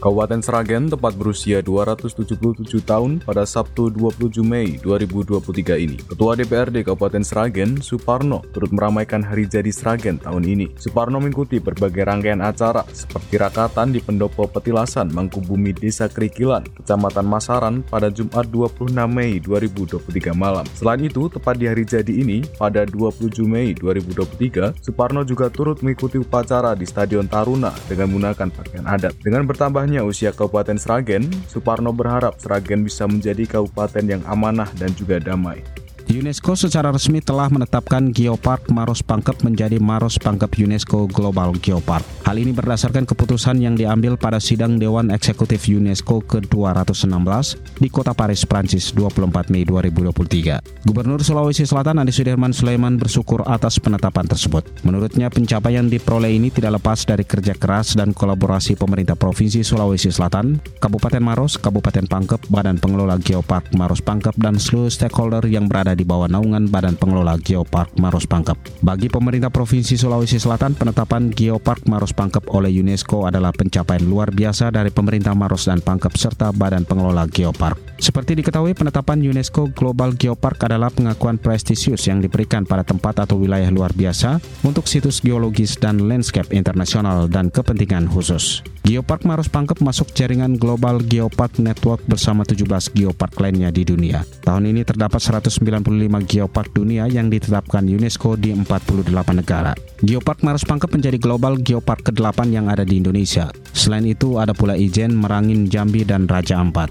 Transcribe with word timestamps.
Kabupaten 0.00 0.40
Sragen 0.40 0.88
tepat 0.88 1.12
berusia 1.12 1.60
277 1.60 2.40
tahun 2.88 3.20
pada 3.20 3.44
Sabtu 3.44 3.92
27 3.92 4.40
Mei 4.40 4.80
2023 4.80 5.76
ini. 5.76 6.00
Ketua 6.00 6.32
DPRD 6.40 6.88
Kabupaten 6.88 7.20
Sragen, 7.20 7.84
Suparno, 7.84 8.40
turut 8.56 8.72
meramaikan 8.72 9.20
Hari 9.20 9.44
Jadi 9.44 9.68
Sragen 9.68 10.16
tahun 10.16 10.48
ini. 10.48 10.72
Suparno 10.80 11.20
mengikuti 11.20 11.60
berbagai 11.60 12.08
rangkaian 12.08 12.40
acara 12.40 12.80
seperti 12.88 13.36
rakatan 13.36 13.92
di 13.92 14.00
Pendopo 14.00 14.48
Petilasan, 14.48 15.12
Mangkubumi 15.12 15.76
Desa 15.76 16.08
Kerikilan, 16.08 16.64
Kecamatan 16.80 17.26
Masaran 17.28 17.84
pada 17.84 18.08
Jumat 18.08 18.48
26 18.48 18.96
Mei 19.04 19.36
2023 19.36 20.32
malam. 20.32 20.64
Selain 20.80 21.04
itu, 21.04 21.28
tepat 21.28 21.60
di 21.60 21.68
hari 21.68 21.84
jadi 21.84 22.08
ini, 22.08 22.40
pada 22.56 22.88
27 22.88 23.44
Mei 23.44 23.76
2023, 23.76 24.80
Suparno 24.80 25.28
juga 25.28 25.52
turut 25.52 25.84
mengikuti 25.84 26.16
upacara 26.16 26.72
di 26.72 26.88
Stadion 26.88 27.28
Taruna 27.28 27.68
dengan 27.84 28.08
menggunakan 28.08 28.48
pakaian 28.48 28.88
adat. 28.88 29.12
Dengan 29.20 29.44
bertambah 29.44 29.89
bertambahnya 29.90 30.06
usia 30.06 30.30
Kabupaten 30.30 30.78
Sragen, 30.78 31.26
Suparno 31.50 31.90
berharap 31.90 32.38
Sragen 32.38 32.86
bisa 32.86 33.10
menjadi 33.10 33.58
kabupaten 33.58 34.06
yang 34.06 34.22
amanah 34.22 34.70
dan 34.78 34.94
juga 34.94 35.18
damai. 35.18 35.66
UNESCO 36.10 36.58
secara 36.58 36.90
resmi 36.90 37.22
telah 37.22 37.46
menetapkan 37.46 38.10
Geopark 38.10 38.66
Maros 38.74 38.98
Pangkep 38.98 39.46
menjadi 39.46 39.78
Maros 39.78 40.18
Pangkep 40.18 40.58
UNESCO 40.58 41.06
Global 41.06 41.54
Geopark. 41.62 42.02
Hal 42.26 42.34
ini 42.34 42.50
berdasarkan 42.50 43.06
keputusan 43.06 43.62
yang 43.62 43.78
diambil 43.78 44.18
pada 44.18 44.42
sidang 44.42 44.74
Dewan 44.74 45.14
Eksekutif 45.14 45.70
UNESCO 45.70 46.18
ke-216 46.26 47.78
di 47.78 47.86
Kota 47.94 48.10
Paris, 48.10 48.42
Prancis 48.42 48.90
24 48.90 49.54
Mei 49.54 49.62
2023. 49.62 50.82
Gubernur 50.82 51.22
Sulawesi 51.22 51.62
Selatan 51.62 52.02
Andi 52.02 52.10
Sudirman 52.10 52.50
Sulaiman 52.50 52.98
bersyukur 52.98 53.46
atas 53.46 53.78
penetapan 53.78 54.26
tersebut. 54.26 54.66
Menurutnya 54.82 55.30
pencapaian 55.30 55.86
diperoleh 55.86 56.34
ini 56.34 56.50
tidak 56.50 56.82
lepas 56.82 57.06
dari 57.06 57.22
kerja 57.22 57.54
keras 57.54 57.94
dan 57.94 58.10
kolaborasi 58.10 58.74
pemerintah 58.74 59.14
Provinsi 59.14 59.62
Sulawesi 59.62 60.10
Selatan, 60.10 60.58
Kabupaten 60.82 61.22
Maros, 61.22 61.54
Kabupaten 61.54 62.10
Pangkep, 62.10 62.50
Badan 62.50 62.82
Pengelola 62.82 63.14
Geopark 63.14 63.70
Maros 63.78 64.02
Pangkep, 64.02 64.34
dan 64.42 64.58
seluruh 64.58 64.90
stakeholder 64.90 65.46
yang 65.46 65.70
berada 65.70 65.94
di 65.99 65.99
bawah 66.02 66.28
naungan 66.28 66.68
Badan 66.68 66.96
Pengelola 66.96 67.36
Geopark 67.40 67.96
Maros 68.00 68.28
Pangkep. 68.28 68.56
Bagi 68.84 69.06
pemerintah 69.10 69.48
Provinsi 69.48 69.96
Sulawesi 69.96 70.40
Selatan, 70.40 70.76
penetapan 70.76 71.30
Geopark 71.30 71.86
Maros 71.86 72.16
Pangkep 72.16 72.50
oleh 72.52 72.70
UNESCO 72.72 73.28
adalah 73.28 73.50
pencapaian 73.50 74.02
luar 74.02 74.34
biasa 74.34 74.72
dari 74.74 74.88
pemerintah 74.88 75.36
Maros 75.36 75.68
dan 75.68 75.84
Pangkep 75.84 76.12
serta 76.16 76.50
Badan 76.50 76.88
Pengelola 76.88 77.28
Geopark. 77.28 78.00
Seperti 78.00 78.32
diketahui, 78.38 78.72
penetapan 78.72 79.20
UNESCO 79.20 79.68
Global 79.76 80.16
Geopark 80.16 80.56
adalah 80.64 80.88
pengakuan 80.88 81.36
prestisius 81.36 82.08
yang 82.08 82.24
diberikan 82.24 82.64
pada 82.64 82.80
tempat 82.80 83.28
atau 83.28 83.36
wilayah 83.36 83.68
luar 83.68 83.92
biasa 83.92 84.40
untuk 84.64 84.88
situs 84.88 85.20
geologis 85.20 85.76
dan 85.76 86.08
landscape 86.08 86.50
internasional 86.56 87.28
dan 87.28 87.52
kepentingan 87.52 88.08
khusus. 88.08 88.64
Geopark 88.80 89.28
Maros 89.28 89.52
Pangkep 89.52 89.84
masuk 89.84 90.10
jaringan 90.16 90.56
Global 90.56 91.04
Geopark 91.04 91.60
Network 91.60 92.00
bersama 92.08 92.42
17 92.48 92.64
geopark 92.96 93.36
lainnya 93.36 93.68
di 93.68 93.84
dunia. 93.84 94.24
Tahun 94.42 94.64
ini 94.64 94.82
terdapat 94.82 95.20
190 95.20 95.80
25 95.80 96.26
geopark 96.26 96.70
dunia 96.72 97.04
yang 97.06 97.28
ditetapkan 97.28 97.84
UNESCO 97.84 98.34
di 98.40 98.56
48 98.56 99.12
negara. 99.36 99.72
Geopark 100.00 100.40
Maros 100.40 100.64
Pangkep 100.64 100.90
menjadi 100.96 101.18
global 101.20 101.60
geopark 101.60 102.08
ke-8 102.08 102.48
yang 102.50 102.66
ada 102.72 102.82
di 102.82 102.98
Indonesia. 102.98 103.52
Selain 103.76 104.04
itu 104.04 104.40
ada 104.40 104.56
pula 104.56 104.74
Ijen, 104.76 105.12
Merangin, 105.16 105.68
Jambi, 105.68 106.02
dan 106.02 106.24
Raja 106.24 106.58
Ampat. 106.58 106.88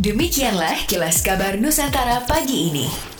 Demikianlah 0.00 0.88
kilas 0.88 1.20
kabar 1.20 1.56
Nusantara 1.60 2.24
pagi 2.24 2.72
ini. 2.72 3.19